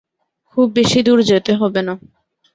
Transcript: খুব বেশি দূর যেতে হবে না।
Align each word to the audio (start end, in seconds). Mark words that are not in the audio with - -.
খুব 0.51 0.67
বেশি 0.75 0.99
দূর 1.03 1.19
যেতে 1.29 1.51
হবে 1.55 1.81
না। 1.87 1.93